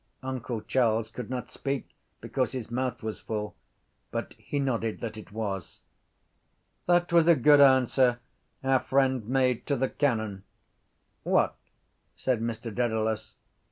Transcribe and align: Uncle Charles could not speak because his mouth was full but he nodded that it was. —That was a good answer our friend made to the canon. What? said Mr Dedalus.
Uncle 0.23 0.61
Charles 0.61 1.11
could 1.11 1.29
not 1.29 1.51
speak 1.51 1.89
because 2.21 2.53
his 2.53 2.71
mouth 2.71 3.03
was 3.03 3.19
full 3.19 3.55
but 4.09 4.33
he 4.39 4.57
nodded 4.57 4.99
that 4.99 5.15
it 5.15 5.31
was. 5.31 5.81
—That 6.87 7.13
was 7.13 7.27
a 7.27 7.35
good 7.35 7.61
answer 7.61 8.19
our 8.63 8.79
friend 8.79 9.27
made 9.29 9.67
to 9.67 9.75
the 9.75 9.89
canon. 9.89 10.43
What? 11.21 11.55
said 12.15 12.41
Mr 12.41 12.73
Dedalus. 12.73 13.35